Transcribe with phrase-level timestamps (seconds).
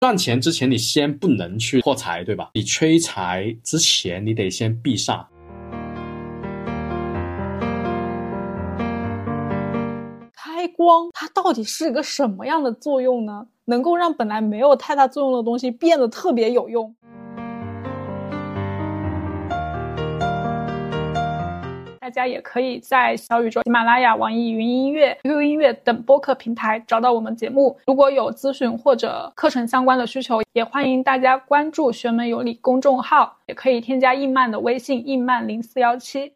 [0.00, 2.52] 赚钱之前，你先不能去破财，对吧？
[2.54, 5.26] 你催财之前，你得先避煞。
[10.34, 13.46] 开光它到底是一个什么样的作用呢？
[13.66, 16.96] 能够让本来没有太大作用的东西变得特别有用？
[22.10, 27.78] 大家也可以在小宇宙、喜马拉雅、网易云音乐、QQ 音乐等播客平台找到我们节目。
[27.86, 36.32] 如果有咨询或者课程相关的需求，也欢迎大家关注“学门有理”公众号，也可以添加印曼的微信“印曼零四幺七”。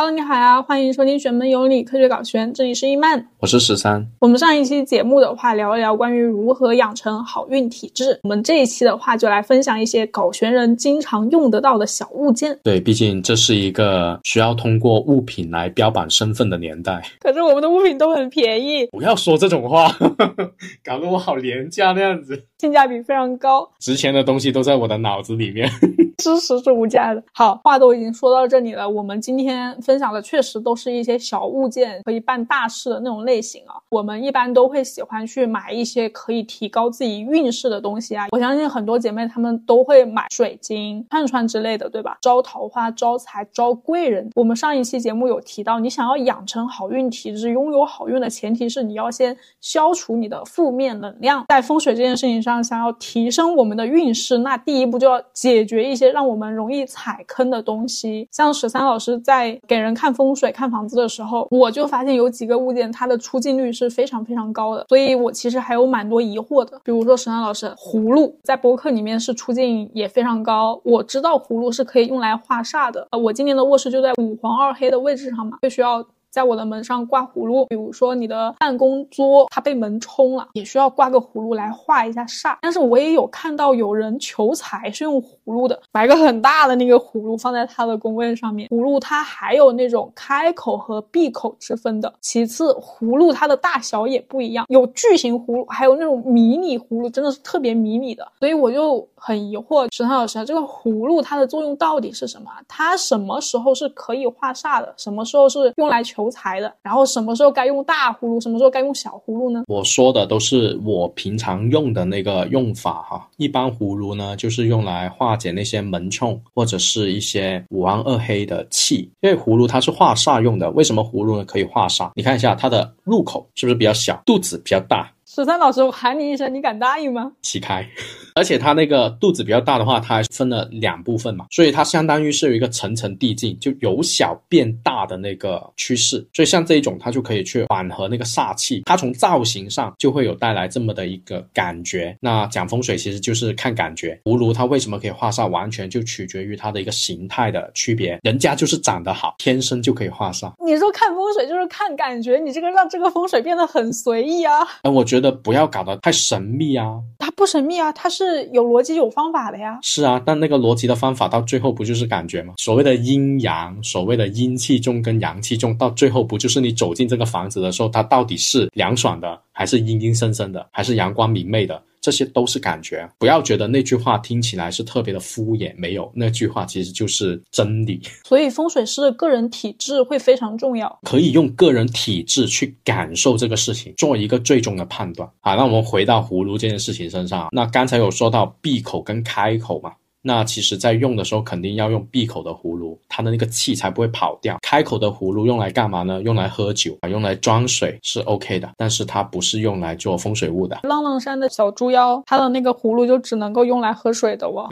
[0.00, 4.06] Hello，你好呀，欢迎收听《玄门有理科学搞玄》，这里是易曼，我是十三。
[4.20, 8.20] 我们上一期节目的话，聊一聊关于如何养成好运体质。
[8.22, 12.56] 我们这一期的话，就来分享一些搞玄人经常用得到的小物件。
[12.62, 17.02] 对，毕竟这是一个需要通过物品来标榜身份的年代。
[17.18, 19.90] 可是我们的物品都很便宜，不要说这种话，
[20.86, 22.40] 搞得我好廉价那样子。
[22.60, 25.68] 性价比非常高，值钱的东西都在我的脑子里面。
[26.18, 27.22] 知识是无价的。
[27.32, 33.80] 好，话都已经说到这里了，我们今天分享的确实都是一些小物件，可以办大事的那种类型啊。
[33.88, 38.26] 我们一般都会喜欢去买一些可以提高自己运势的东西啊。
[38.32, 42.18] 我相信很多姐妹她们都会买水晶、串串之类的，对吧？
[42.20, 44.30] 招桃花、招财、招贵人。
[44.34, 51.42] 我们上一期节目有提到，你想要养成好运体质，拥有好运的前提是你要先消除你的负面能量。
[51.48, 56.12] 在风水这件事情上，想要提升我们的运势，那第一步就要解决一些。
[56.18, 66.80] 让我们容易踩坑的东西，像十三老师在给给人看风水、看房子的时候，我就发现有几个物件它的出镜率是非常非常高的，所以我其实还有蛮多疑惑的。
[66.82, 76.04] 比如说十三老师，葫芦在博客里面是出镜也非常高，我知道葫芦是可以用来化煞的，呃，我今年的卧室就在五黄二黑的位置上嘛，就需要。
[76.30, 82.54] 在我的门上挂葫芦，比如说你的办公桌它被门冲了，也需要挂个葫芦来化一下煞。
[82.60, 88.68] 但是我也有看到有人求财是用葫芦的，买个很大的那个葫芦放在他的工位上面。
[88.68, 92.12] 葫芦它还有那种开口和闭口之分的。
[92.20, 98.28] 其次，葫芦它的大小也不一样，有巨型葫芦，还有那种迷你葫芦，真的是特别迷你的。
[98.38, 102.50] 所以我就很疑惑，石涛老师，这个葫芦它的作用到底是什么？
[102.68, 104.92] 它什么时候是可以化煞的？
[104.98, 106.18] 什么时候是用来求？
[106.18, 109.62] 求财的，然后什么时候该用大葫芦，什么时候该用小葫芦呢？
[109.68, 113.28] 我说的都是我平常用的那个用法哈。
[113.36, 120.68] 一般葫芦呢，就是用来化解那些门冲或者是一些五黄二黑的气，因为葫芦它是化煞用的。
[120.72, 122.10] 为什么葫芦呢可以化煞？
[122.14, 125.10] 你看一下它的入口是不是比较小，肚子比较大？
[125.30, 127.30] 十三老师，我喊你一声，你敢答应吗？
[127.42, 127.86] 起开。
[128.34, 136.26] 而且它那个肚子比较大的话，它还分了两部分嘛，所以它相当于是有一个层层递进，就由小变大的那个趋势。
[136.32, 142.16] 所以像这一种，它就可以去缓和那个煞气，它从造型上就会有带来这么的一个感觉。
[142.22, 148.18] 那讲风水其实就是看感觉，葫芦它为什么可以化煞，完全就取决于它的一个形态的区别。
[148.22, 150.50] 人家就是长得好，天生就可以化煞。
[150.64, 154.66] 你说看风水就是看感觉，你这个让这个风水变得很随意啊。
[154.82, 157.00] 哎，我觉得不要搞得太神秘啊。
[157.18, 158.18] 它不神秘啊，它是。
[158.18, 162.54] 是有逻辑有方法的呀，是啊，但那个逻辑的方法到最后不就是感觉吗？
[162.56, 171.80] 所谓的阴阳，所谓的阴气重跟阳气重，到最后不就是你走进这个房子的时候，它到底是凉爽的，还是阴阴森森的，还是阳光明媚的？
[172.00, 178.00] 这些都是感觉，不要觉得那句话听起来是特别的敷衍，没有那句话其实就是真理。
[178.24, 185.28] 所以风水师的个人体质会非常重要，可以用个人体质去感受这个事情，做一个最终的判断。
[185.40, 189.92] 好，那我们回到葫芦这件事情身上，那刚才有说到闭口跟开口嘛。
[190.20, 194.58] 那其实，在用的时候肯定要用闭口的葫芦，它的那个气才不会跑掉。
[194.62, 196.20] 开口的葫芦用来干嘛呢？
[196.22, 200.80] 用来喝酒啊，用来装水是 OK 的，但是它不是用来做风水物的。
[200.82, 204.68] 浪浪山的小猪妖，它的那个葫芦就只能够用来喝水的哦。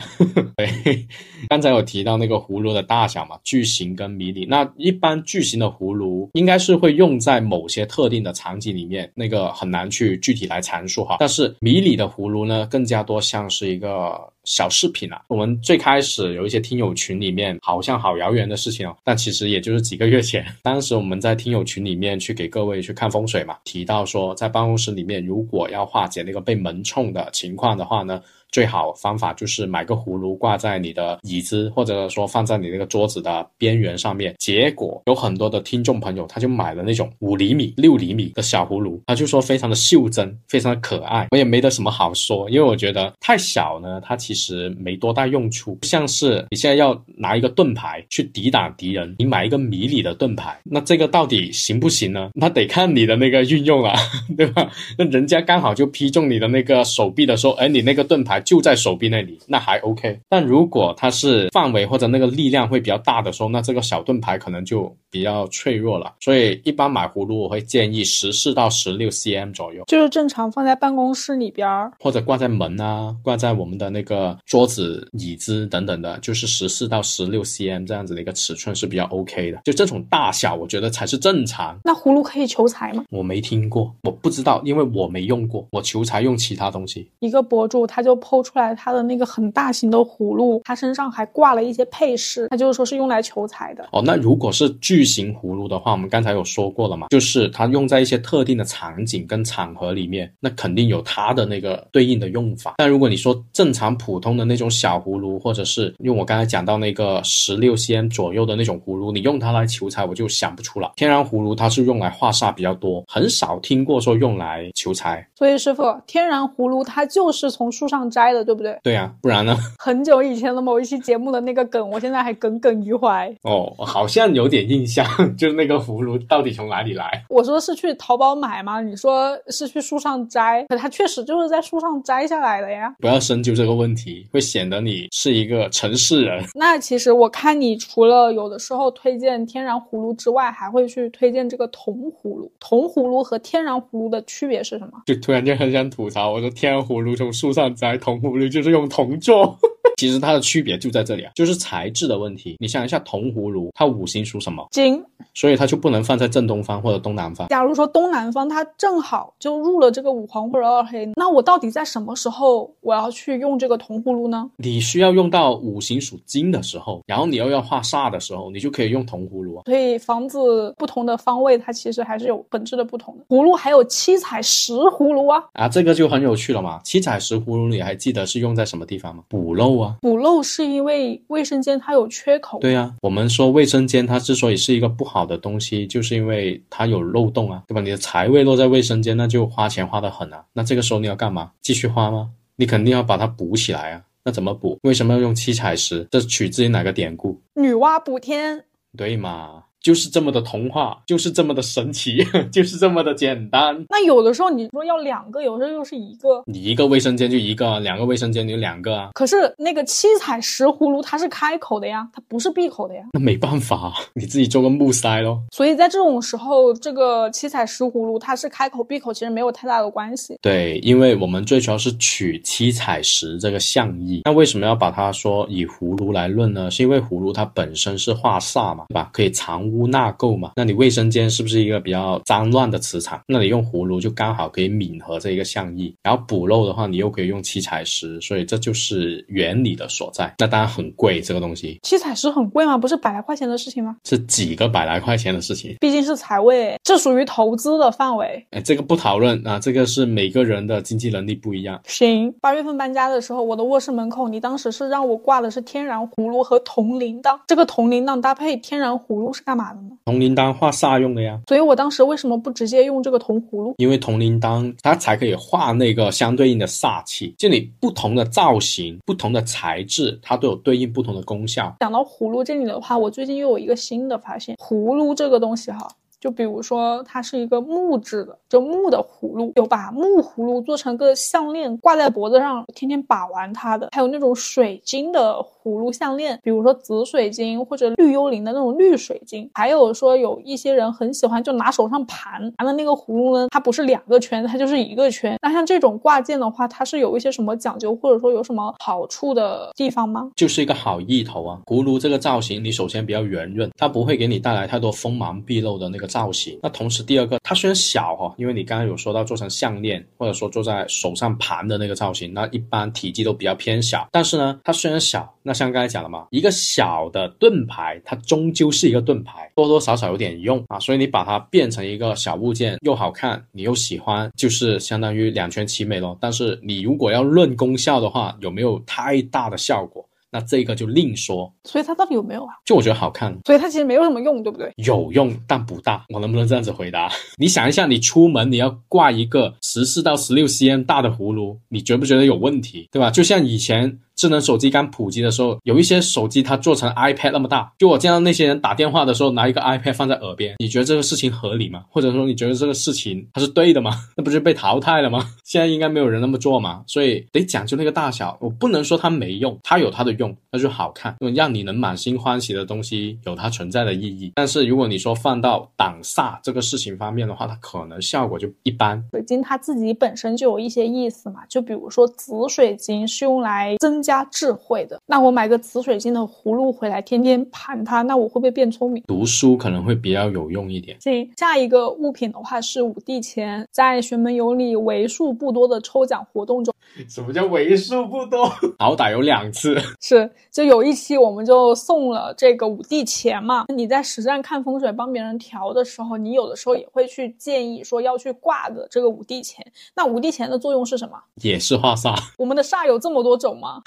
[0.57, 0.67] 对，
[1.49, 4.45] 刚才有提到那个葫芦的大小嘛，巨型跟迷你。
[4.45, 11.17] 那一般巨型的葫芦应该是会用在某些特定的场景里面，那个很难去具体来阐述哈。
[11.19, 14.19] 但是迷你的葫芦呢，更加多像是一个。
[14.49, 28.23] 小饰品啊，我们最开始有一些听友群里面，好像好遥远的事情哦，但其实也就是几个月前，当时我们在听友群里面去给各位去看风水嘛，提到说在办公室里面，如果要化解那个被门冲的情况的话呢。
[28.57, 34.35] 最好方法就是买个葫芦挂在你的椅子，或者说放在你那个桌子的边缘上面。
[34.39, 41.27] 结果有很多的听众朋友他就买了那种五厘米、六厘米的小葫芦，他就说非常的袖珍，非常的可爱。
[41.33, 45.79] 我也没得什么好说，因为我觉得太小呢，它其实没多大用处。
[45.83, 52.31] 像是你现在要拿一个盾牌去抵挡敌人，你买一个迷你的盾牌，那这个到底行不行呢？
[52.33, 53.93] 那得看你的那个运用了，
[54.35, 54.73] 对吧？
[54.97, 60.19] 那人家刚好就劈中你的那个手臂的时候，哎，你那个盾牌就在手臂那里，那还 OK。
[60.31, 66.13] 但如果它是范围或者那个力量会比较大的时候，那这个小盾牌可能就比较脆弱了。
[66.21, 79.61] 所以一般买葫芦，我会建议十四到十六 cm 左右，就是正常放在办公室里边儿，或者挂在门啊，挂在我们的那个桌子、椅子等等的，就是十四到十六 cm 这样子的一个尺寸是比较 OK 的。
[79.65, 81.79] 就这种大小，我觉得才是正常。
[81.85, 83.05] 那葫芦可以求财吗？
[83.11, 85.67] 我没听过，我不知道，因为我没用过。
[85.71, 87.09] 我求财用其他东西。
[87.21, 93.89] 一个博主他就剖出来他的那个很大型的葫芦，他身上还挂了一些配饰，他就是说是用来求财的。
[93.93, 102.75] 哦，那如果是巨型葫芦的话，我们刚才有说过了嘛，就是它用在一些特定的场景跟场合里面，那肯定有它的那个对应的用法。
[102.77, 110.93] 但如果你说正常普通的那种小葫芦，或者是用我刚才讲到那个十六 cm 左右的那种葫芦，你用它来求财，我就想不出了。
[110.97, 115.27] 天然葫芦它是用来化煞比较多，很少听过说用来求财。
[115.35, 118.79] 所以师傅，天然葫芦它就是从树上摘的，对不对？
[118.83, 119.57] 对呀、不然呢？
[119.79, 123.35] 很久以前的某一期节目的那个梗，我现在还耿耿于怀。
[123.43, 124.96] 哦，好像有点印象，
[125.37, 127.25] 就是那个葫芦到底从哪里来？
[127.29, 128.81] 我说是去淘宝买吗？
[128.81, 132.95] 你说是去树上摘，可它确实就是在树上摘下来的呀。
[132.99, 136.45] 不要深究这个问题，会显得你是一个城市人。
[136.55, 142.51] 那其实我看你除了有的时候推荐天然葫芦之外，还会去推荐这个铜葫芦。
[142.61, 145.03] 铜葫芦和天然葫芦的区别是什么？
[145.07, 149.59] 就突然间很想吐槽，我说天然葫芦从树上摘，铜葫芦就是用铜做。
[149.97, 152.57] 其实它的区别就在这里啊，就是材质的问题。
[152.59, 154.67] 你想一下，铜葫芦它五行属什么？
[154.71, 155.03] 金。
[155.35, 157.49] 所以它就不能放在正东方或者东南方。
[157.49, 164.51] 假如说东南方它正好就入了这个五黄或者二黑，那我到底在什么时候我要去用这个铜葫芦呢？
[164.57, 169.63] 你需要用到五行属金的时候，然后你又要化煞的时候，你就可以用铜葫芦啊。
[169.67, 173.25] 所以房子不同的方位，它其实还是有本质的不同的。
[173.29, 176.81] 葫芦还有七彩石葫芦啊，啊，这个就很有趣了嘛。
[176.83, 179.23] 七彩石葫芦你还记得是用在什么地方吗？
[179.29, 179.86] 补漏啊。
[180.01, 182.59] 补漏是因为卫生间它有缺口。
[182.61, 187.81] 对呀、我们说卫生间它之所以是一个不好的东西，就是因为它有漏洞啊，对吧？
[187.81, 190.45] 你的财位落在卫生间，那就花钱花得很啊。
[190.53, 191.53] 那这个时候你要干嘛？
[191.63, 192.31] 继续花吗？
[192.57, 194.03] 你肯定要把它补起来啊。
[194.25, 194.79] 那怎么补？
[194.83, 196.07] 为什么要用七彩石？
[196.11, 197.41] 这取自于哪个典故？
[197.55, 198.65] 女娲补天。
[198.97, 199.65] 对嘛？
[199.87, 202.17] 就是这么的童话，就是这么的神奇，
[202.51, 203.87] 就是这么的简单。
[203.89, 206.43] 那有的时候你说要两个，有时候又是一个。
[206.47, 209.11] 你一个卫生间就一个，两个卫生间就两个啊。
[209.15, 213.03] 可是那个七彩石葫芦它是开口的呀，它不是闭口的呀。
[213.13, 215.41] 那没办法，你自己做个木塞咯。
[215.53, 220.37] 所以在这种时候，这个七彩石葫芦它是开口闭口，其实没有太大的关系。
[220.43, 224.23] 对，因为我们最主要是取七彩石这个象意。
[224.25, 226.69] 那为什么要把它说以葫芦来论呢？
[226.73, 229.09] 是因为葫芦它本身是化煞嘛，对吧？
[229.13, 230.53] 可以藏污纳垢嘛。
[230.57, 233.21] 那你卫生间是不是一个比较脏乱的磁场？
[233.27, 235.95] 那你用葫芦就刚好可以泯合这一个象意。
[236.03, 240.35] 然后补漏的话，你又可以用七彩石，所以这就是原理的所在。
[240.39, 242.79] 那当然很贵，这个东西七彩石很贵吗？
[242.79, 243.97] 不是百来块钱的事情吗？
[244.05, 245.77] 是几个百来块钱的事情。
[245.81, 248.47] 毕竟是财位，这属于投资的范围。
[248.51, 251.81] 哎，这个不讨论啊，这个是每个人的经济能力不一样。
[251.87, 257.39] 行，八月份搬家的时候，我的卧室门口，你当时是让我挂的是天然葫芦和铜铃铛。
[257.47, 259.91] 这个铜铃铛搭配天然葫芦是干嘛的呢？
[260.05, 263.75] 铜铃铛画煞用的呀，所以我当时为什么不直接用这个铜葫芦？
[263.79, 267.35] 因为铜铃铛它才可以画那个相对应的煞气。
[267.39, 271.75] 这里不同的造型、不同的材质，它都有对应不同的功效。
[271.81, 275.89] 讲到葫芦这里的话，我最近又有一个新的发现，葫芦这个东西哈。
[276.27, 289.49] 就比如说，它是一个木质的，就木的葫芦，有把木葫芦做成个项链挂在脖子上，天天把玩它的；还有那种水晶的葫芦项链，比如说紫水晶或者绿幽灵的那种绿水晶。
[289.55, 295.39] 还有说有一些人很喜欢就拿手上盘盘的那个葫芦呢，它不是两个圈，它就是一个圈。
[295.41, 300.29] 那像这种挂件的话，它是有一些什么讲究，或者说有什么好处的地方吗？
[300.35, 301.61] 就是一个好意头啊。
[301.67, 306.59] 葫芦这个造型，你首先比较圆润，它不会给你带来太多锋芒毕露的那个造型。
[306.63, 314.09] 那同时第二个，它虽然小哈，因为你刚刚有说到做成项链，或者说做在手上盘的那个造型，那一般体积都比较偏小。
[314.11, 320.81] 但是呢，它虽然小，那像刚才讲了嘛，一个小的盾牌，它终究是一个盾牌，多多少少有点用啊。
[320.81, 326.17] 所以你把它变成一个小物件，又好看，你又喜欢，就是相当于两全其美咯。
[326.19, 330.03] 但是你如果要论功效的话，有没有太大的效果？
[330.31, 331.53] 那这个就另说。
[331.65, 332.55] 所以它到底有没有啊？
[332.65, 334.73] 就我觉得好看，所以它其实没有什么用，对不对？
[334.77, 336.05] 有用但不大。
[336.15, 337.11] 我能不能这样子回答？
[337.39, 342.89] 你想一下，你出门你要挂一个十四到十六 cm 大的葫芦，你觉不觉得有问题？
[342.91, 343.11] 对吧？
[343.11, 344.01] 就像以前。
[344.17, 351.85] 智能手机刚普及的时候，有一些手机它做成 iPad 那么大，就我见到那些人打电话的时候拿一个 iPad 放在耳边，你觉得这个事情合理吗？
[351.91, 353.93] 或者说你觉得这个事情它是对的吗？
[354.17, 355.23] 那不是被淘汰了吗？
[355.45, 358.35] 现在应该没有人那么做嘛，所以得讲究那个大小。
[358.41, 364.33] 我不能说它没用，它有它的用，那就好看，让你能满心欢喜的东西有它存在的意义。
[364.35, 369.05] 但是如果你说放到挡煞这个事情方面的话，它可能效果就一般。
[369.11, 374.06] 水晶它自己本身就有一些意思嘛，就比如说紫水晶是用来增。
[374.07, 379.03] 加智慧的，那我买个紫水晶的葫芦回来，天天盘它，那我会不会变聪明？
[379.09, 380.97] 读书可能会比较有用一点。
[381.01, 386.73] 行，下一个物品的话是五帝钱，在玄门有里为数不多的抽奖活动中，
[387.11, 388.47] 什么叫为数不多？
[388.79, 393.65] 好歹有两次，是就有一期我们就送了这个五帝钱嘛。
[393.75, 399.67] 你在实战看风水帮别人调的时候，你有的时候也会去建议说要去挂的这个五帝钱。
[399.97, 401.19] 那五帝钱的作用是什么？
[401.43, 402.15] 也是化煞。
[402.39, 403.81] 我们的煞有这么多种吗？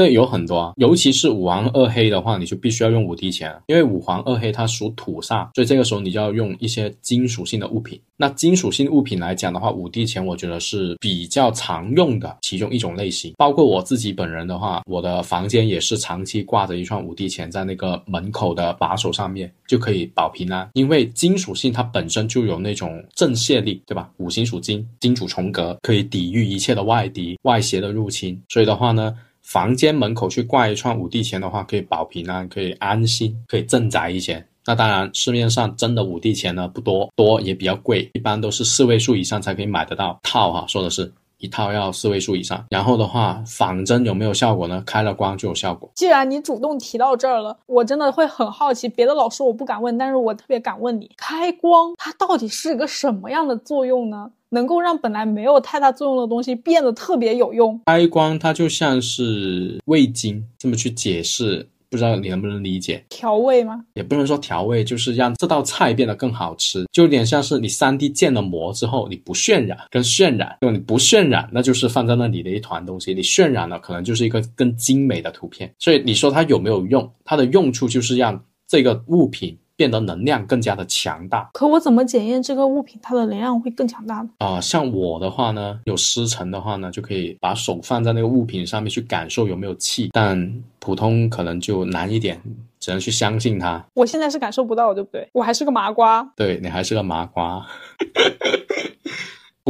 [0.00, 8.00] 对，有很多，尤其是五黄二黑的话，你就必须要用五帝钱，因为五黄二黑它属土煞，所以这个时候你就要用一些金属性的物品。
[8.16, 13.34] 那金属性物品来讲的话，五帝钱我觉得是比较常用的其中一种类型。
[13.36, 20.66] 包括我自己本人的话，我的房间也是长期挂着一串五帝钱在那个门口的把手上面，就可以保平安。
[20.72, 24.10] 因为金属性它本身就有那种正泄力，对吧？
[24.16, 28.40] 五行属金，金主重格，可以抵御一切的外敌、外邪的入侵。
[28.48, 29.14] 所以的话呢。
[29.50, 34.46] 房间门口去挂一串五帝钱的话，可以保平安，可以安心，可以镇宅一些。
[34.64, 40.64] 那当然，市面上真的五帝钱呢不多，多也比较贵，一般都是四位数以上才可以买得到套哈。
[40.68, 42.64] 说的是一套要四位数以上。
[42.70, 44.82] 然后的话，仿真有没有效果呢？
[44.86, 45.90] 开了光就有效果。
[45.94, 48.88] 既然你主动提到这儿了，我真的会很好奇。
[48.88, 54.30] 别的老师我不敢问，但是我特别敢问你，开光它到底是个什么样的作用呢？
[54.52, 57.80] 能够让本来没有太大作用的东西变得特别有用。
[57.86, 63.04] 开光它就像是味精，这么去解释，不知道你能不能理解？
[63.08, 63.84] 调味吗？
[63.94, 75.74] 也不能说调味，就是让这道菜变得更好吃，就有点像是你三 D 建了模之后，你不渲染跟渲染，就你不渲染，那就是放在那里的一团东西；你渲染了，可能就是一个更精美的图片。
[75.78, 77.12] 所以你说它有没有用？
[77.24, 79.58] 它的用处就是让这个物品。
[79.80, 84.28] 变得能量更加的强大，可我怎么检验这个物品它的能量会更强大呢？
[84.36, 92.38] 啊，像我的话呢，有师承的话呢，就可以把手放在那个物品上面去感受有没有气，但普通可能就难一点，
[92.78, 93.82] 只能去相信它。
[93.94, 95.26] 我现在是感受不到，对不对？
[95.32, 96.22] 我还是个麻瓜。
[96.36, 97.66] 对你还是个麻瓜。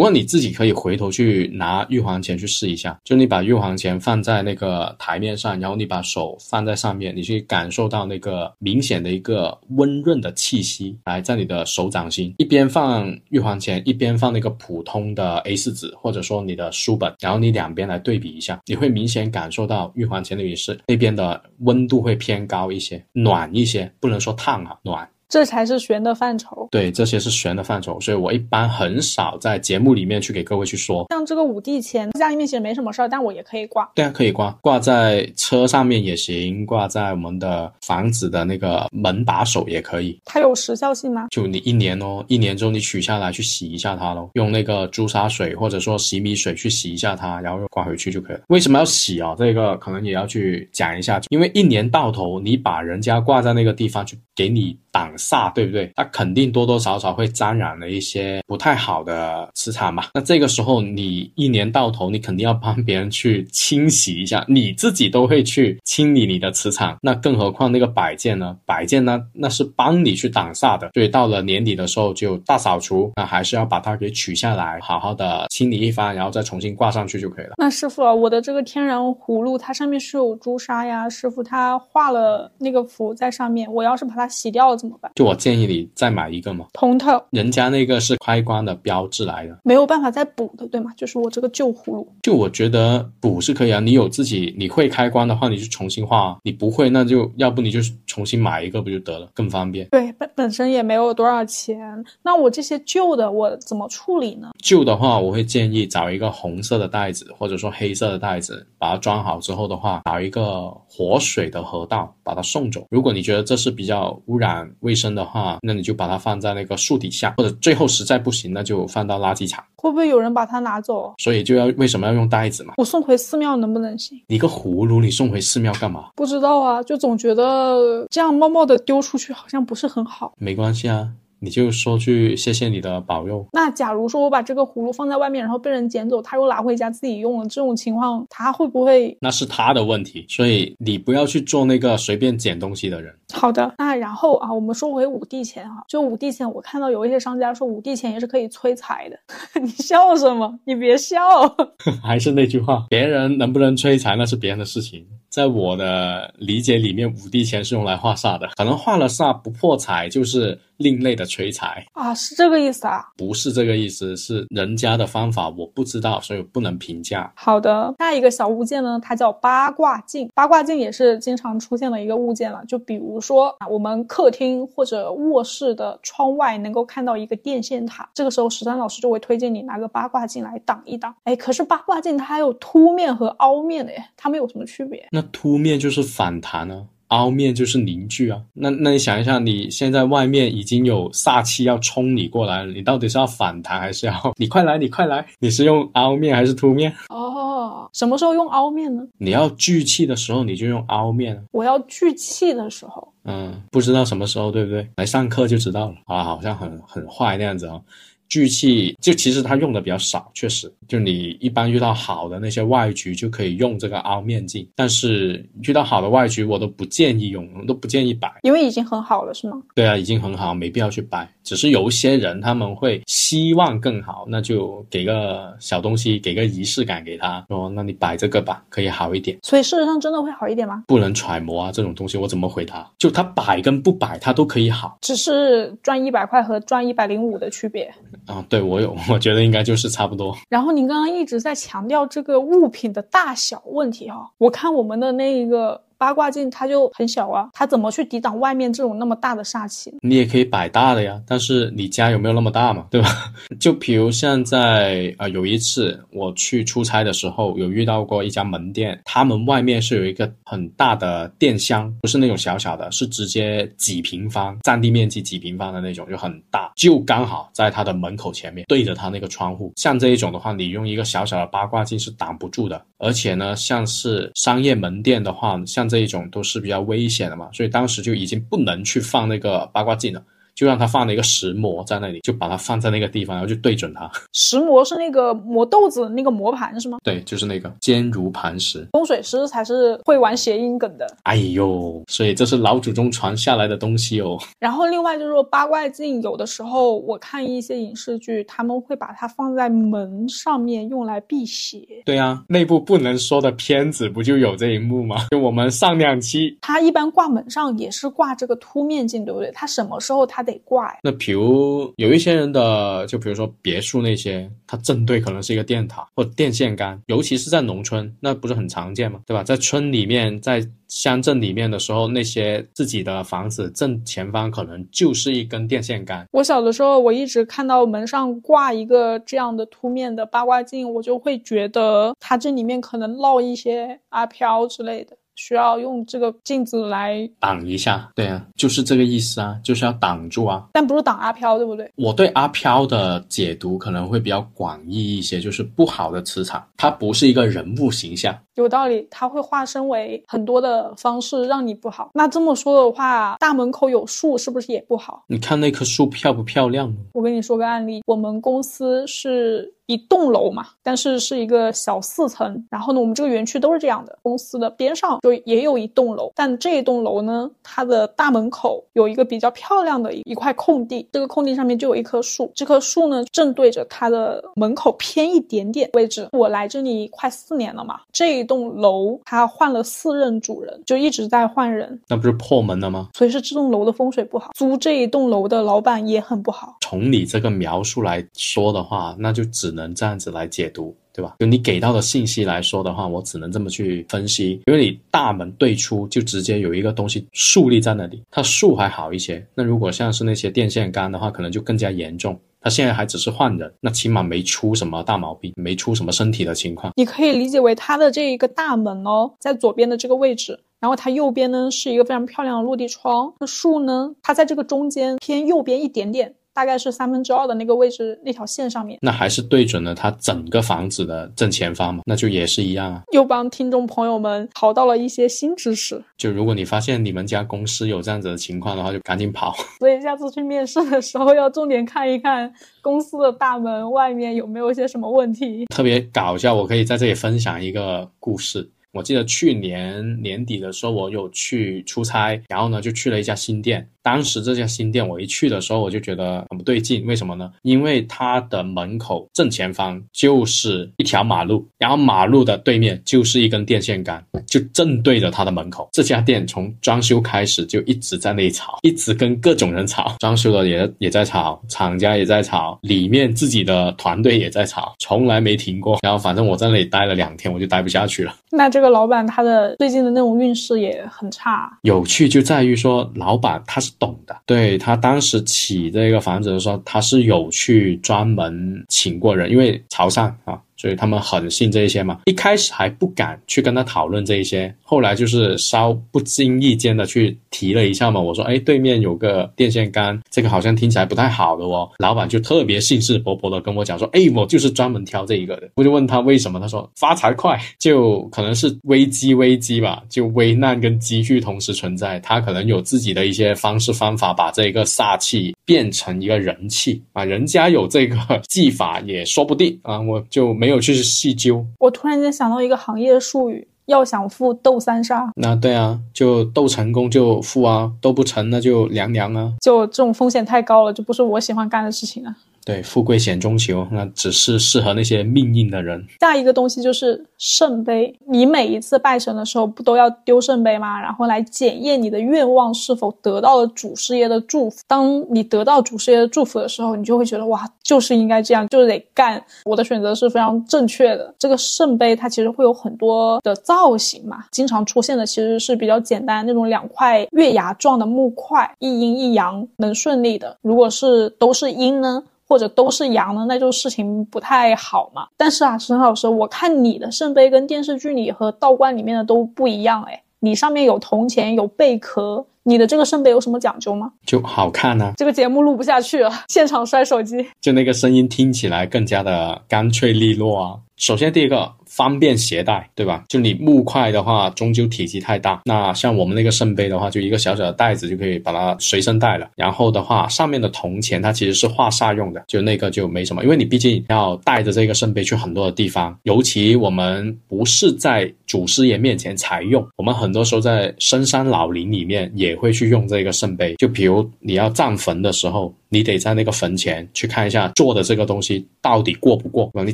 [0.00, 25.06] 不过你自己可以回头去拿玉皇钱去试一下，就你把玉皇钱放在那个台面上，然后你把手放在上面，你去感受到那个明显的一个温润的气息，来在你的手掌心，一边放玉皇钱，一边放那个普通的 A4 纸，或者说你的书本，然后你两边来对比一下，你会明显感受到玉皇钱那边是那边的温度会偏高一些，暖一些，不能说烫啊，暖。
[25.30, 31.06] 这才是玄的范畴，对，这些是玄的范畴，所以我一般很少在节目里面去给各位去说。
[31.10, 33.88] 像这个五帝钱，家里面其实没什么事儿，但我也可以挂。
[33.94, 40.18] 对啊，可以挂，挂在车上面也行，挂在我们的房子的那个门把手也可以。
[40.24, 41.28] 它有时效性吗？
[41.30, 48.42] 就你一年哦，一年之后你取下来去洗一下它喽，用那个朱砂水或者说洗米水去洗一下它，然后又挂回去就可以了。
[48.48, 49.36] 为什么要洗啊？
[49.38, 54.76] 这个可能也要去讲一下，因为一年到头你把人家挂在那个地方去给你。
[54.92, 55.90] 挡煞对不对？
[55.96, 60.04] 它肯定多多少少会沾染了一些不太好的磁场嘛。
[60.14, 68.56] 那这个时候你一年到头，你肯定要帮别人去清洗一下，你自己都会去清理你的磁场，那更何况那个摆件呢？
[68.66, 70.90] 摆件呢，那是帮你去挡煞的。
[70.94, 77.52] 所以到了年底的时候就大扫除，那还是要把它给取下来，好好的清理一番，然后再重新挂上去就可以了。
[77.56, 84.79] 那师傅，我的这个天然葫芦，它上面是有朱砂呀，师傅他画了那个符在上面，我要是把它洗掉了。
[84.80, 85.12] 怎么办？
[85.14, 89.58] 就我建议你再买一个嘛，通透，人家那个是开关的标志来的。
[89.62, 90.90] 没有办法再补的，对吗？
[90.96, 92.08] 就是我这个旧葫芦。
[92.22, 99.86] 就我觉得补是可以啊，你有自己你会开关的话，你就重新画；你不会，那就要不你就重新买一个不就得了，更方便。
[99.90, 104.50] 对，本本身也没有多少钱，那我这些旧的我怎么处理呢？
[104.62, 112.86] 旧的话，我会建议找一个红色的袋子，或者说黑色的袋子，把它装好之后的话，找一个活水的河道把它送走。
[112.90, 119.64] 如果你觉得这是比较污染卫生的话，那你就把它放在那个树底下，或者最后实在不行，那就放到垃圾场。
[119.76, 121.14] 会不会有人把它拿走？
[121.18, 122.74] 所以就要为什么要用袋子嘛？
[122.76, 124.20] 我送回寺庙能不能行？
[124.26, 126.10] 你个葫芦你送回寺庙干嘛？
[126.14, 130.34] 不知道啊，就总觉得这样冒冒的丢出去好像不是很好。
[130.38, 131.08] 没关系啊。
[131.42, 133.46] 你就说句谢谢你的保佑。
[133.54, 139.16] 那假如说我把这个葫芦放在外面，然后被人捡走，他又拿回家自己用了，这种情况他会不会？
[139.22, 143.14] 那是他的问题，所以你不要去做那个随便捡东西的人。
[143.32, 149.18] 好的，那然后啊，我们说回五帝钱哈，就五帝钱，我看到有一些商家说五帝钱也是可以催财的，
[149.60, 150.58] 你笑什么？
[150.64, 151.18] 你别笑。
[152.02, 160.58] 还是那句话，别人能不能催财那是别人的事情，在我的理解里面，五帝钱是用来化煞的，可能化了煞不破财就是。
[160.80, 163.04] 另类的催财啊，是这个意思啊？
[163.14, 167.30] 不是这个意思，是人家的方法，我不知道，所以不能评价。
[167.36, 170.30] 好的，下一个小物件呢，它叫八卦镜。
[170.34, 172.64] 八卦镜也是经常出现的一个物件了。
[172.66, 181.14] 就比如说啊，我们客厅或者卧室的窗外能够看到一个电线塔，这个时候十三老师就会推荐你拿个八卦镜来挡一挡。
[181.24, 185.08] 哎，可是八卦镜它还有凸面和凹面的耶，它们有什么区别？
[185.10, 186.86] 那凸面就是反弹呢？
[187.08, 195.26] 凹面就是凝聚啊，那那你想一下，你现在外面已经有煞气要冲你过来了，你到底是要反弹还是要 你快来，你快来？
[195.40, 196.94] 你是用凹面还是凸面？
[197.08, 199.02] 哦，什么时候用凹面呢？
[199.18, 201.44] 你要聚气的时候你就用凹面。
[201.50, 204.88] 我要聚气的时候，嗯，不知道什么时候，对不对？
[204.96, 207.82] 来上课就知道了啊，好像很很坏那样子哦。
[208.28, 219.60] 聚气就其实它用的比较少，确实，就你一般遇到好的那些外局就可以用这个凹面镜，但是遇到好的外局我都不建议用，都不建议摆，因为已经很好了，是吗？
[219.74, 221.28] 对啊，已经很好，没必要去摆。
[221.50, 229.36] 只是有一些人他们会希望更好，那就给个小东西，给个仪式感给他，说那你摆这个吧，可以好一点。
[229.42, 230.84] 所以事实上真的会好一点吗？
[230.86, 232.88] 不能揣摩啊，这种东西我怎么回答？
[232.98, 237.92] 就他摆跟不摆他都可以好，只是赚一百块和赚一百零五的区别。
[238.26, 240.32] 啊，对我有， 我觉得应该就是差不多。
[240.48, 245.82] 然后您刚刚一直在强调这个物品的大小问题哈，我看我们的那个。
[246.00, 249.92] 八卦镜它就很小啊，它怎么去抵挡外面这种那么大的煞气？
[250.00, 253.10] 你也可以摆大的呀，但是你家有没有那么大嘛，对吧？
[253.60, 269.70] 就比如像在啊有一次我去出差的时候，有遇到过一家门店，他们外面是有一个很大的电箱，不是那种小小的，是直接几平方占地面积几平方的那种，就很大，就刚好在他的门口前面对着他那个窗户。
[269.76, 280.24] 像这一种的话，你用一个小小的八卦镜是挡不住的，而且呢，像是商业门店的话，像这一种都是比较危险的嘛，所以当时就已经不能去放那个八卦镜了。
[280.60, 284.10] 就让他放了一个石磨在那里，就把它放在那个地方，然后就对准它。
[284.34, 286.98] 石磨是那个磨豆子那个磨盘是吗？
[287.02, 288.86] 对，就是那个坚如磐石。
[288.92, 291.06] 风水师才是会玩谐音梗的。
[291.22, 294.38] 哎呦，所以这是老祖宗传下来的东西哦。
[294.58, 301.80] 然后另外就是说八卦镜，有的时候我看一些影视剧，他们会把它放在门上面用来辟邪。
[302.04, 305.26] 对啊，内部不能说的片子不就有这一幕吗？
[305.30, 309.50] 就我们上两期，它一般挂门上也是挂这个凸面镜，对不对？
[309.52, 310.49] 它什么时候它得？
[310.50, 310.94] 得挂。
[311.02, 319.20] 那比如有一些人的，就比如说别墅那些，它正对可能是一个电塔或电线杆，尤其是在农村，那不是很常见吗？
[319.26, 319.42] 对吧？
[319.42, 326.26] 在村里面，在乡镇里面的时候，那些自己的房子正前方可能就是一根电线杆。
[326.32, 335.16] 我小的时候，我一直看到门上挂一个这样的凸面的八卦镜，我就会觉得它这里面可能烙一些阿飘之类的。
[335.40, 340.66] 需要用这个镜子来挡一下，对啊，就是这个意思啊，就是要挡住啊。
[340.74, 341.90] 但不是挡阿飘，对不对？
[341.96, 348.38] 我对阿飘的解读可能会比较广义一些，就是不好的磁场，它不是一个人物形象。
[348.60, 352.10] 有道理，它会化身为很多的方式让你不好。
[352.14, 355.24] 那这么说的话，大门口有树是不是也不好？
[355.26, 356.92] 你看那棵树漂不漂亮？
[357.12, 359.74] 我跟你说个案例，我们公司是。
[359.90, 362.64] 一栋楼嘛，但是是一个小四层。
[362.70, 364.16] 然后呢，我们这个园区都是这样的。
[364.22, 371.08] 公司的边上就也有一栋楼，但这一栋楼呢，它的大门口有一个比较漂亮的一块空地。
[371.10, 376.28] 这个空地上面就有一棵树，这棵树呢正对着它的门口偏一点点位置。
[376.30, 383.08] 我来这里快四年了嘛，这一栋楼它换了四任主人，就一直在换人，那不是破门了吗？
[383.14, 386.76] 所以是这栋楼的风水不好，租这一栋楼的老板也很不好。
[386.80, 390.94] 从你这个描述来说的话，那就只能这样子来解读。
[391.12, 391.34] 对吧？
[391.40, 394.62] 就你给到的信息来说的话，我只能这么去分析。
[394.66, 399.44] 因为你大门对出，就直接有一个东西竖立在那里，它竖还好一些。
[399.52, 402.38] 那如果像是那些电线杆的话，可能就更加严重。
[402.60, 406.92] 他现在还只是换人，那起码没出什么大毛病，没出什么身体的情况。
[406.96, 413.32] 你可以理解为他的这一个大门哦，在左边的这个位置，然后它右边呢是一个非常漂亮的落地窗。
[413.40, 416.34] 那树呢，它在这个中间偏右边一点点。
[416.60, 422.02] 大概是三分之二的那个位置那条线上面，那还是对准了它整个房子的正前方嘛？
[422.04, 423.02] 那就也是一样啊。
[423.12, 426.04] 又帮听众朋友们淘到了一些新知识。
[426.18, 429.56] 就如果你发现你们家公司有这样子的情况的话，就赶紧跑。
[429.80, 435.64] 所以下次去面试的时候要重点看一看公司的大门外面有没有一些什么问题。
[435.74, 438.70] 特别搞笑，我可以在这里分享一个故事。
[438.92, 443.88] 我记得去年年底的时候，我有去出差，然后呢就去了一家新店。
[444.02, 447.04] 当时这家新店我一去的时候，我就觉得很不对劲。
[447.06, 447.50] 为什么呢？
[447.62, 455.88] 因为它的门口正前方就是一条马路，然后马路的对面就是一根电线杆，就正对着它的门口。
[455.92, 465.98] 这家店从装修开始就一直在那里吵，一直跟各种人吵，装修的也也在吵，厂家也在吵，里面自己的团队也在吵，从来没停过。
[466.02, 468.34] 然后反正我在那里待了两天，我就待不下去了。
[468.50, 471.70] 那这个老板他的最近的那种运势也很差。
[471.82, 473.89] 有趣就在于说，老板他是。
[473.98, 480.60] 懂的，对他当时起这个房子的时候，他是有去专门请过人，因为潮汕啊。
[480.80, 488.18] 所以他们很信这一些嘛，一开始还不敢去跟他讨论这一些，后来就是稍不经意间的去提了一下嘛。
[488.18, 491.86] 我说，哎，对面有个电线杆，这个好像听起来不太好的哦。
[491.98, 495.68] 老板就特别兴致勃勃的跟我讲说，哎，我就是专门挑这一个的。
[495.74, 508.16] 我就问他为什么，他说发财快，就可能是危机危机吧，就危难跟机遇同时存在，他可能有自己的一些方式方法，把这个煞气变成一个人气啊，人家有这个
[508.48, 510.70] 技法也说不定啊，我就没。
[510.70, 515.28] 有去细究，我突然间想到一个行业术语，要想富斗三杀。
[515.34, 519.52] 那对啊，就斗成功就富啊，斗不成那就凉凉啊。
[519.60, 522.36] 就这种风险太高了，就不是我喜欢干的事情啊。
[522.64, 526.06] 对，富贵险中求，那只是适合那些命硬的人。
[526.20, 531.00] 下一个东西就是圣杯，你每一次拜神的时候不都要丢圣杯吗？
[531.00, 534.82] 然后来检验你的愿望是否得到了祖师爷的祝福。
[534.86, 539.42] 当你得到祖师爷的祝福的时候，你就会觉得哇，就是应该这样，就得干。
[539.64, 541.34] 我的选择是非常正确的。
[541.38, 550.56] 这个圣杯它其实会有很多的造型嘛，经常出现的其实是比较简单那种两块月牙状的木块，一阴一阳能顺利的。
[550.60, 552.22] 如果是都是阴呢？
[552.50, 555.28] 或者都是阳的，那就事情不太好嘛。
[555.36, 564.10] 但是啊，沈老师，我看你的圣杯跟电视剧里和道观里面的都不一样哎，你上面有铜钱，有贝壳，你的这个圣杯有什么讲究吗？
[564.26, 565.12] 就好看呢。
[565.16, 567.46] 这个节目录不下去了，现场摔手机。
[567.60, 570.76] 就那个声音听起来更加的干脆利落啊。
[571.00, 571.72] 首先第一个。
[571.90, 573.24] 方便携带，对吧？
[573.28, 575.60] 就你木块的话，终究体积太大。
[575.64, 579.50] 那像我们那个圣杯的话，就一个小小的袋子就可以把它随身带了。
[579.56, 593.74] 然后的话，上面的铜钱它其实是化煞用的，就那个就没什么，因为你毕竟要带着这个圣杯去很多的地方，尤其我们不是在祖师爷面前才用，我们很多时候在深山老林里面也会去用这个圣杯。
[593.74, 595.74] 就比如你要葬坟的时候。
[595.92, 599.92] 你得在那个坟前去看一下做的这个东西到底过不过，你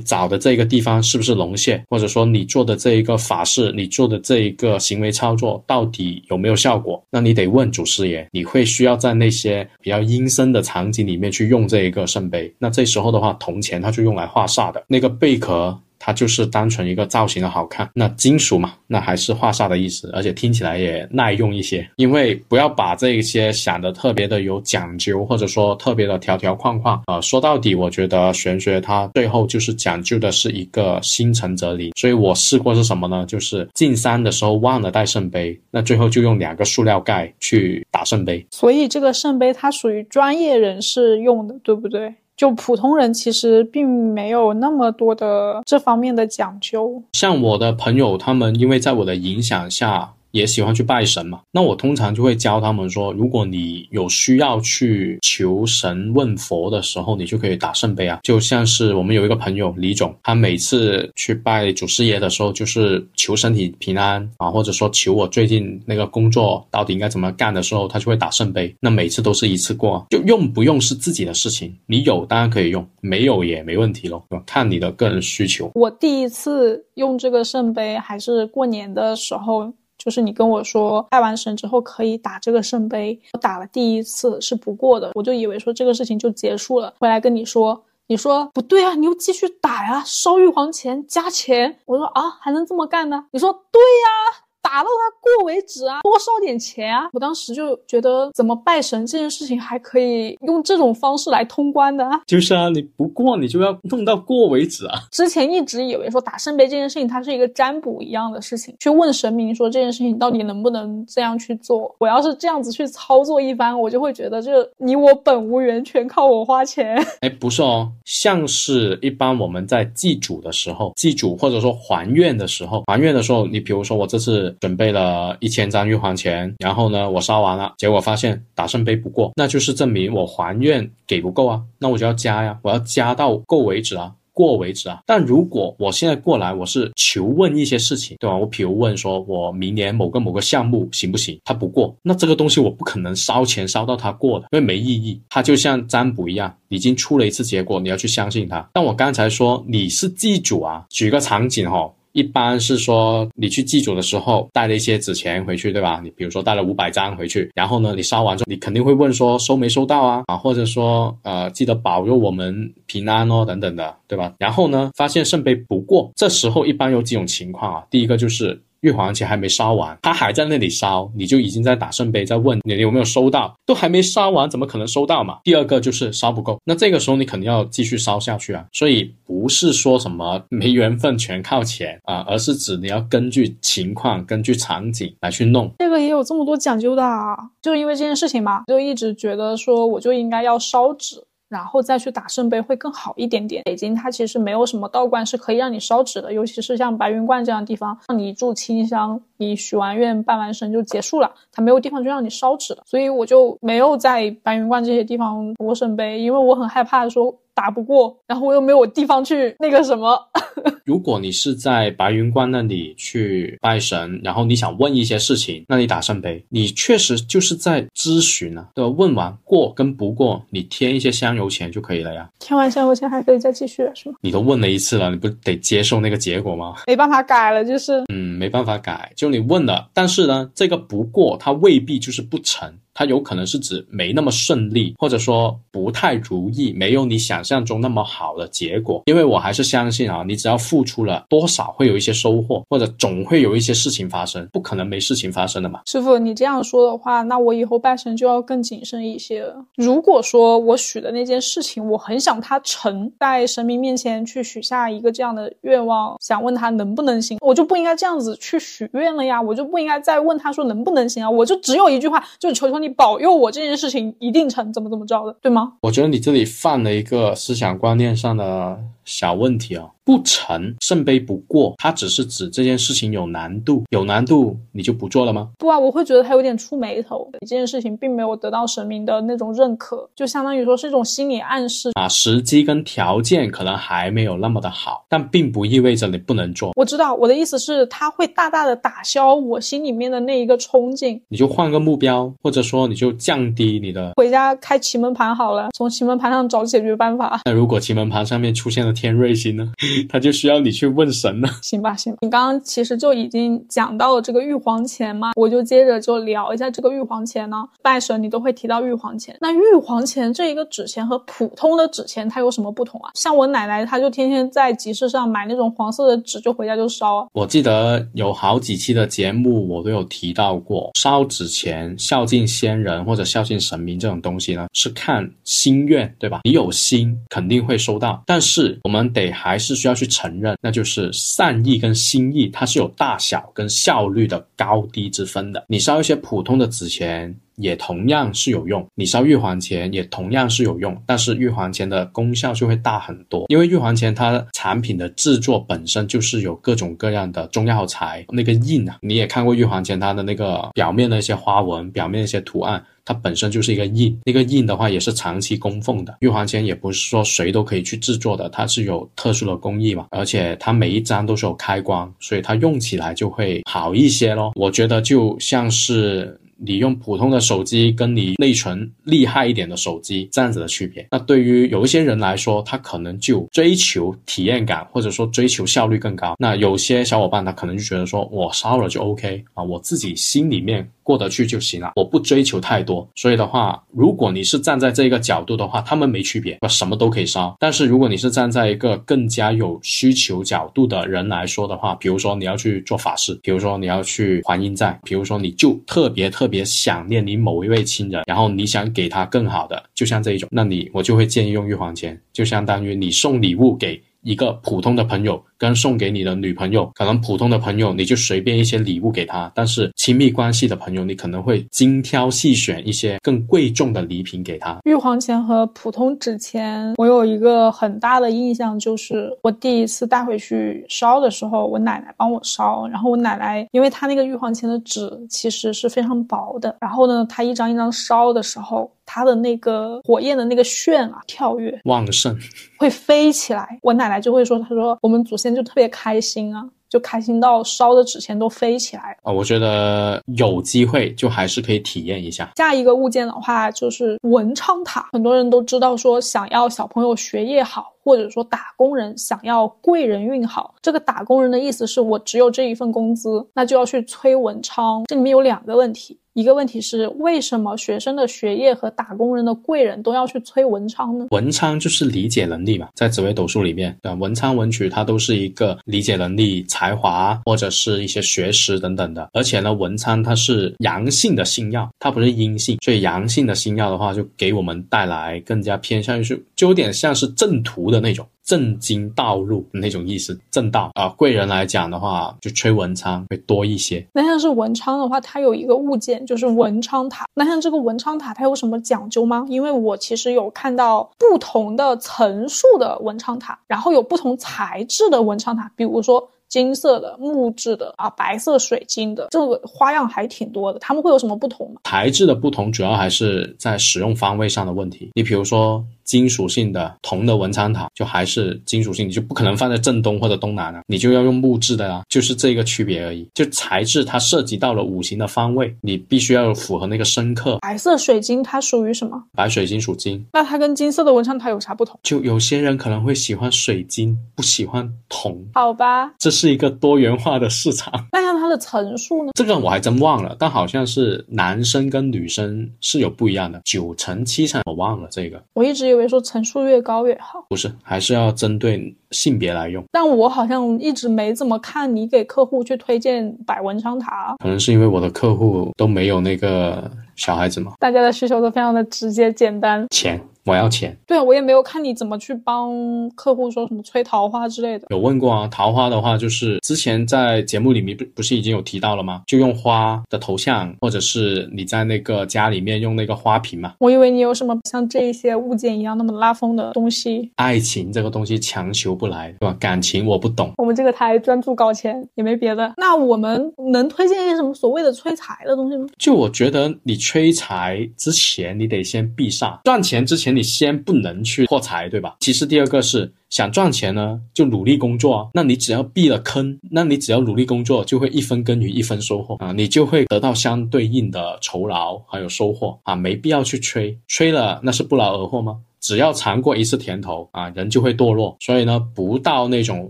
[0.00, 7.02] 找的这个地方是不是龙蟹，或者说你做的这一个法事，你做的这一个行为操作到底有没有效果？
[7.10, 12.52] 那你得问祖师爷，你会需要在那些比较阴森的场景里面去用这一个圣杯。
[12.58, 15.78] 那这时候的话，铜钱它就用来化煞的，那个贝壳。
[16.06, 21.84] 它就是单纯一个造型的好看，那金属嘛，那还是化煞的意思，而且听起来也耐用一些。
[21.96, 27.20] 因为不要把这些想的特别的有讲究，或者说特别的条条框框啊。
[27.20, 31.90] 说到底，我觉得玄学它最后就是讲究的是一个心诚则灵。
[31.96, 33.26] 所以我试过是什么呢？
[33.26, 38.46] 就是进山的时候忘了带圣杯，那最后就用两个塑料盖去打圣杯。
[38.52, 42.14] 所以这个圣杯它属于专业人士用的，对不对？
[42.36, 47.02] 就普通人其实并没有那么多的这方面的讲究。
[47.12, 50.12] 像我的朋友，他们因为在我的影响下。
[50.36, 51.40] 也喜欢去拜神嘛。
[51.50, 58.20] 那我通常就会教他们说，如果你有需要去求神问佛的时候，你就可以打圣杯啊。
[58.22, 68.74] 就像是我们有一个朋友李总，他每次去拜祖师爷的时候，就是求身体平安啊，或者说求我最近那个工作到底应该怎么干的时候，他就会打圣杯。
[68.80, 75.70] 那每次都是一次过，就用不用是自己的事情，你有当然可以用，没有也没问题咯，看你的个人需求。
[75.74, 93.26] 我第一次用这个圣杯还是过年的时候，就是你跟我说拜完神之后可以打这个圣杯，我打了第一次是不过的，我就以为说这个事情就结束了，回来跟你说，你说不对啊，你又继续打呀，烧玉皇钱加钱，我说啊还能这么干呢？
[93.32, 94.45] 你说对呀。
[94.66, 97.08] 打到他过为止啊，多烧点钱啊！
[97.12, 102.04] 我当时就觉得，怎么拜神这件事情还可以用这种方式来通关的？
[102.26, 104.98] 就是啊，你不过你就要弄到过为止啊！
[105.12, 111.94] 之前一直以为说打圣杯这件事情，它是一个占卜一样的事情，去问神明说这件事情到底能不能这样去做。
[112.00, 116.96] 我要是这样子去操作一番，我就会觉得这你我本无缘，全靠我花钱。
[117.22, 124.55] 哎，不是哦，像是一般我们在祭祖的时候，祭祖或者说还愿的时候，还愿的时候，你比如说我这次。
[124.60, 135.00] 准备了一千张玉皇钱，然后呢，我烧完了，结果发现打圣杯不过，那就是证明我还愿给不够啊，那我就要加呀，我要加到够为止啊，过为止啊。
[135.06, 138.36] 但如果我现在过来，我是求问一些事情，对吧？
[138.36, 141.38] 我比如问说，我明年某个某个项目行不行？
[141.44, 145.20] 他不过，那这个东西我不可能烧钱烧到他过的，因为没意义。
[145.30, 148.68] 它就像占卜一样，已经出了一次结果，你要去相信它。
[148.72, 151.90] 但我刚才说你是祭主啊，举个场景哈。
[152.16, 156.00] 一般是说，你去祭祖的时候带了一些纸钱回去，对吧？
[156.02, 160.22] 你比如说带了五百张回去，然后呢，你烧完之后，你肯定会问说收没收到啊？
[160.28, 164.32] 啊，或者说呃，记得保佑我们平安哦，等等的，对吧？
[164.38, 167.84] 然后呢，发现圣杯不过，这时候一般有几种情况啊。
[167.90, 168.62] 第一个就是。
[168.86, 175.38] 玉皇钱还没烧完，他还在那里烧，你就已经在打圣杯，在问你有没有收到，都还没烧完，怎么可能收到嘛？
[175.42, 178.64] 第二个就是烧不够，那这个时候你肯定要继续烧下去啊。
[178.72, 185.68] 所以不是说什么没缘分全靠钱啊，而是指你要根据情况、根据场景来去弄。
[185.80, 191.24] 这个也有这么多讲究的啊，就因为这件事情嘛，就一直觉得说我就应该要烧纸。
[191.48, 193.62] 然后再去打圣杯会更好一点点。
[193.64, 202.82] 北京它其实没有什么道观是可以让你烧纸的，尤其是像白云观这样的地方，让你住清香，你许完愿、拜完神就结束了，它没有地方就让你烧纸的。
[202.86, 207.34] 所以我就没有在白云观这些地方过圣杯，因为我很害怕说。
[207.56, 210.16] 打不过，然后我又没有地方去那个什么。
[210.84, 218.90] 如果你是在白云观那里去拜神，然后你想问一些事情，那你打圣杯，你确实就是在咨询啊，对吧？
[218.90, 222.28] 问完过跟不过，你添一些香油钱就可以了呀。
[222.38, 224.16] 添完香油钱还可以再继续是吗？
[224.20, 226.74] 你都问了一次了，你不得接受那个结果吗？
[226.86, 232.72] 没办法改了，就是嗯，没办法改，就你问了，但是呢，这个不过它未必就是不成。
[232.98, 239.02] 它有可能是指没那么顺利，或者说不太如意，没有你想象中那么好的结果。
[239.04, 245.82] 因为我还是相信啊，你只要付出了多少，会有一些收获，或者总会有一些事情发生，不可能没事情发生的嘛。
[245.84, 249.54] 师傅，你这样说的话，那我以后拜神就要更谨慎一些了。
[249.76, 262.85] 如果说我许的那件事情，我很想它成，在神明面前去许下一个这样的愿望，想问他能不能行，我就不应该这样子去许愿了呀，我就不应该再问他说能不能行啊，我就只有一句话，就是求求你。
[262.88, 265.74] 保佑我这件事情一定成，怎么怎么着的，对吗？
[265.82, 269.90] 我觉得你这里犯了一个思想观念上的小问题哦。
[270.04, 275.48] 不成圣杯不过，它只是指这件事情有难度，有难度你就不做了吗？
[275.58, 277.28] 不啊，我会觉得他有点触眉头。
[277.40, 282.06] 这件事情并没有得到神明的那种认可，就相当于说是一种心理暗示啊。
[282.08, 286.70] 时机跟条件可能还没有那么的好，但并不意味着你不能做。
[286.76, 291.20] 我知道我的意思是，它会大大的打消我心里面的那一个冲劲。
[291.26, 297.40] 你就换个目标，或者说你就降低你的回家开奇门盘好了，从奇门盘上找解决办法。
[297.44, 299.70] 那如果奇门盘上面出现了天瑞星呢？
[300.08, 301.48] 他就需要你去问神了。
[301.62, 302.18] 行吧，行吧。
[302.22, 307.56] 你刚刚其实就已经讲到了这个玉皇钱嘛，我就接着就聊一下这个玉皇钱呢。
[307.82, 313.10] 拜神你都会提到玉皇钱，那玉皇钱这一个纸钱和普通的纸钱它有什么不同啊？
[313.14, 317.28] 像我奶奶，她就天天在集市上买那种黄色的纸，就回家就烧。
[317.34, 326.40] 我记得有好几期的节目我都有提到过，烧纸钱孝敬先人或者孝敬神明这种东西呢，是看心愿，对吧？
[326.44, 335.64] 你有心肯定会收到，但是我们得还是需要去承认，那就是善意跟心意，它是有大小跟效率的高低之分的。
[335.66, 337.34] 你烧一些普通的纸钱。
[337.56, 356.18] 也同样是有用，你烧玉皇钱也同样是有用，但是玉皇钱的功效就会大很多，因为玉皇钱它产品的制作本身就是有各种各样的中药材，那个印啊，你也看过玉皇钱它的那个表面的一些花纹，表面一些图案，它本身就是一个印，那个印的话也是长期供奉的。
[356.20, 364.52] 玉皇钱也不是说谁都可以去制作的，它是有特殊的工艺嘛，而且它每一张都是有开光，所以它用起来就会好一些咯。
[364.56, 366.38] 我觉得就像是。
[366.58, 376.34] 你用普通的手机跟你内存厉害一点的手机这样子的区别，那对于有一些人来说，他可能就追求体验感，或者说追求效率更高。
[376.38, 380.90] 那有些小伙伴他可能就觉得说，我烧了就 OK 啊，我自己心里面。
[381.06, 383.08] 过得去就行了，我不追求太多。
[383.14, 387.56] 所以的话，如果你是站在这个角度的话，他们没区别，什么都可以烧。
[387.60, 404.02] 但是如果你是站在一个更加有需求角度的人来说的话，比如说你要去做法事，比如说你要去还阴债，比如说你就特别特别想念你某一位亲人，然后你想给他更好的，就像这一种，那你我就会建议用玉皇钱，就相当于你送礼物给。
[404.26, 414.78] 一个普通的朋友跟送给你的女朋友，可能普通的朋友你就随便一些礼物给他，但是亲密关系的朋友，你可能会精挑细选一些更贵重的礼品给他。
[414.82, 428.90] 玉皇钱和普通纸钱，我有一个很大的印象，就是我第一次带回去烧的时候，我奶奶帮我烧，然后我奶奶因为她那个玉皇钱的纸其实是非常薄的，然后呢，她一张一张烧的时候。
[429.06, 432.36] 它的那个火焰的那个炫啊，跳跃旺盛，
[432.76, 433.78] 会飞起来。
[433.80, 442.50] 我奶奶就会说：“她说我们祖先就特别开心啊，就开心到烧的纸钱都飞起来啊。”我觉得有机会就还是可以体验一下。
[442.56, 455.02] 下一个物件的话就是文昌塔，很多人都知道说，想要小朋友学业好，或者说打工人想要贵人运好，这个打工人的意思是我只有这一份工资，那就要去催文昌。
[455.06, 456.16] 这里面有两个问题。
[456.34, 461.28] 一个问题是，为什么学生的学业和打工人的贵人都要去催文昌呢？
[461.30, 469.30] 文昌就是理解能力嘛，在紫微斗数里面，对文昌文曲它都是一个理解能力、才华或者是一些学识等等的。
[469.32, 478.26] 而且呢，文昌它是阳性的星耀，它不是阴性，所以阳性的星耀的话，就给我们带来更加偏向于是，就有点像是正途的那种。
[478.44, 481.08] 正经道路那种意思，正道啊。
[481.08, 484.06] 贵人来讲的话，就吹文昌会多一些。
[484.12, 487.26] 那像是文昌的话，它有一个物件就是文昌塔。
[487.34, 489.44] 那像这个文昌塔，它有什么讲究吗？
[489.48, 496.30] 因为我其实有看到不同的层数的文昌塔，然后有不同材质的文昌塔，比如说。
[496.48, 500.78] 金色的、木质的啊，白色水晶的，这个花样还挺多的。
[500.78, 501.80] 它们会有什么不同吗？
[501.82, 505.10] 材质的不同，主要还是在使用方位上的问题。
[505.14, 513.28] 你比如说金属性的铜的文昌塔，就还是金属性，你就不可能放在正东或者东南啊，你就要用木质的啊，就是这个区别而已。
[513.34, 517.58] 就材质它涉及到了五行的方位，你必须要符合那个生克。
[517.58, 519.20] 白色水晶它属于什么？
[519.34, 520.24] 白水晶属金。
[520.32, 521.98] 那它跟金色的文昌塔有啥不同？
[522.02, 525.44] 就有些人可能会喜欢水晶，不喜欢铜。
[525.54, 527.92] 好吧，这是一个多元化的市场。
[528.12, 529.32] 那像它的层数呢？
[529.34, 535.42] 这个我还真忘了，但好像是男生跟女生是有不一样的，九层、七层，我忘了这个。
[535.54, 539.82] 我一直以为说层数越高越好，不是，还是要针对性别来用。
[539.90, 547.72] 但我好像一直没怎么看你给客户去推荐百文昌塔，可能是因为我的客户都没有那个小孩子嘛。
[547.80, 550.20] 大家的需求都非常的直接简单，钱。
[550.46, 552.70] 我要钱，对啊，我也没有看你怎么去帮
[553.16, 554.86] 客户说什么催桃花之类的。
[554.90, 559.22] 有问过啊，桃花的话，就是之前在节目里面不不是已经有提到了吗？
[559.26, 563.74] 就用花的头像，或者是你在那个家里面用那个花瓶嘛。
[563.80, 567.28] 我以为你有什么像这一些物件一样那么拉风的东西。
[567.34, 569.56] 爱情这个东西强求不来，对吧？
[569.58, 570.52] 感情我不懂。
[570.58, 572.72] 我们这个台专注搞钱，也没别的。
[572.76, 575.86] 那我们能推荐一些什么所谓的催财的东西吗？
[575.98, 580.35] 就我觉得你催财之前，你得先避煞，赚钱之前。
[580.36, 582.16] 你先不能去破财，对吧？
[582.20, 585.26] 其实第二个是想赚钱呢，就努力工作啊。
[585.32, 595.56] 那你只要避了坑，那你只要努力工作，就会一分耕耘一分收获啊，你就会得到相对应的酬劳还有收获啊，没必要去吹，吹了那是不劳而获吗？
[595.86, 598.36] 只要尝过一次甜头啊，人就会堕落。
[598.40, 599.88] 所以呢，不到那种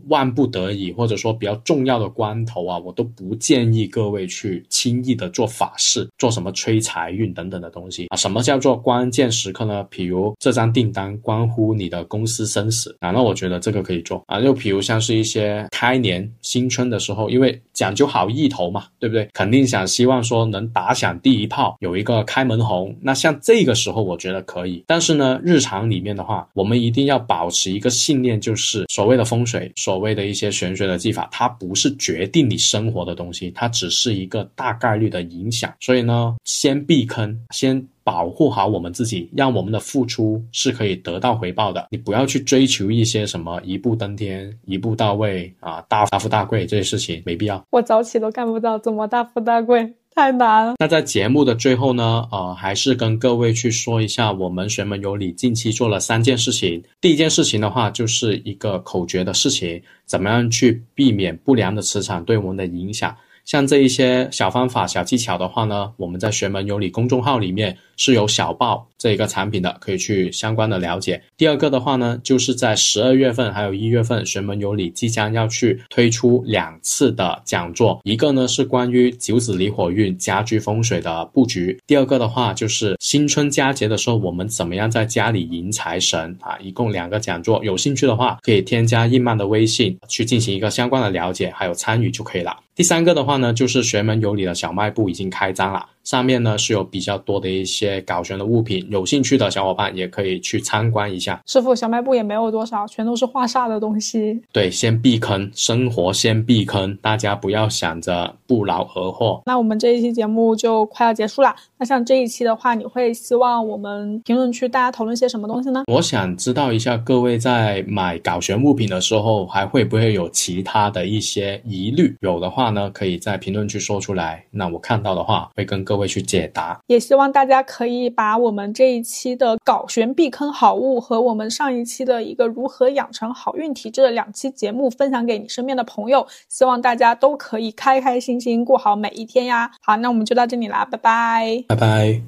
[0.09, 8.17] 万不得已或者说比较重要的关头啊，我都不建议各位去轻易的做法事，做什么催财运等等的东西啊。
[8.19, 9.83] 什么叫做关键时刻呢？
[9.89, 14.39] 比如这张订单关乎你的公司生死啊，那我觉得这个可以做啊。
[14.39, 19.27] 又比如像是一些开年新春的时候，因为讲究好意头嘛，对不对？
[19.33, 22.95] 肯定想希望说能打响第一炮，有一个开门红。
[23.01, 24.85] 那像这个时候，我觉得可以。
[24.87, 25.86] 但是呢，日常。
[25.88, 35.72] 里面的话，我们一定要保持一个信念，就是所谓的风水，所谓的一些玄学的技法，它不是决定你生活的东西，它只是一个大概率的影响。
[35.81, 41.88] 所以呢，先避坑，先保护好我们自己，让我们的付出是可以得到回报的。
[41.90, 47.62] 你不要去追求一些什么一步登天、一步到位啊，大大富大贵这些事情，没必要。
[47.70, 49.92] 我早起都干不到，怎么大富大贵？
[50.17, 50.75] 太难了。
[50.79, 56.83] 那在节目的最后呢，呃，还是跟各位去说一下，我们玄门有理近期做了三件事情。
[57.03, 63.15] 第一件事情的话，就是一个口诀的事情，怎么样去避免不良的磁场对我们的影响。
[63.45, 71.23] 像这一些小方法、小技巧的话呢，我们在玄门有理公众号里面是有小报这一个产品的，可以去相关的了解。
[71.37, 92.57] 第二个的话呢，就是在十二月份还有一月份，玄门有礼即将要去推出两次的讲座，一个呢是关于九子离火运家居风水的布局，第二个的话就是新春佳节的时候我们怎么样在家里迎财神啊，一共两个讲座，有兴趣的话可以添加印曼的微信去进行一个相关的了解，还有参与就可以了。
[92.75, 95.87] 第三个的话呢，就是玄门有礼的小卖部已经开张了。
[96.07, 101.43] 上面呢是有比较多的一些搞玄的物品，有兴趣的小伙伴也可以去参观一下。
[101.47, 104.41] 师傅，小卖部也没有多少，全都是画煞的东西。
[104.53, 109.43] 对，先避坑，生活先避坑，大家不要想着不劳而获。
[109.47, 111.53] 那我们这一期节目就快要结束了。
[111.76, 115.83] 那像这一期的话，你会希望我们评论区大家讨论些什么东西呢？
[115.89, 122.14] 我想知道一下各位在买搞玄物品的时候，还会不会有其他的一些疑虑？
[122.20, 124.45] 有的话呢，可以在评论区说出来。
[124.53, 139.70] 那我看到的话，会跟各各位去解答，也希望大家可以把我们这一期的搞玄避坑好物和我们上一期的一个如何养成好运体质的两期节目分享给你身边的朋友，希望大家都可以开开心心过好每一天呀。
[139.80, 142.26] 好，那我们就到这里啦，拜拜，拜拜。